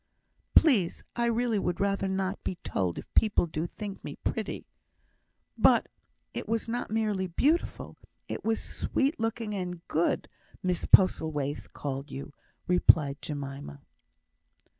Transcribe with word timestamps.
"Please, 0.55 1.03
I 1.15 1.25
really 1.27 1.59
would 1.59 1.79
rather 1.79 2.07
not 2.07 2.43
be 2.43 2.55
told 2.63 2.97
if 2.97 3.13
people 3.13 3.45
do 3.45 3.67
think 3.67 4.03
me 4.03 4.15
pretty." 4.15 4.65
"But 5.59 5.89
it 6.33 6.49
was 6.49 6.67
not 6.67 6.89
merely 6.89 7.27
beautiful; 7.27 7.97
it 8.27 8.43
was 8.43 8.59
sweet 8.59 9.19
looking 9.19 9.53
and 9.53 9.87
good, 9.87 10.27
Mrs 10.65 10.89
Postlethwaite 10.91 11.71
called 11.73 12.09
you," 12.09 12.33
replied 12.65 13.21
Jemima. 13.21 13.81